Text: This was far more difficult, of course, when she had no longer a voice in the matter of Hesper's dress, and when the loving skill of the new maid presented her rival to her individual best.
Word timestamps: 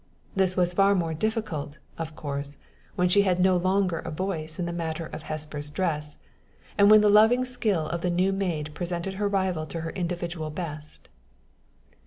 This 0.35 0.57
was 0.57 0.73
far 0.73 0.95
more 0.95 1.13
difficult, 1.13 1.77
of 1.99 2.15
course, 2.15 2.57
when 2.95 3.07
she 3.07 3.21
had 3.21 3.39
no 3.39 3.55
longer 3.55 3.99
a 3.99 4.09
voice 4.09 4.57
in 4.57 4.65
the 4.65 4.73
matter 4.73 5.05
of 5.05 5.21
Hesper's 5.21 5.69
dress, 5.69 6.17
and 6.75 6.89
when 6.89 7.01
the 7.01 7.07
loving 7.07 7.45
skill 7.45 7.85
of 7.87 8.01
the 8.01 8.09
new 8.09 8.33
maid 8.33 8.71
presented 8.73 9.13
her 9.21 9.27
rival 9.27 9.67
to 9.67 9.81
her 9.81 9.91
individual 9.91 10.49
best. 10.49 11.07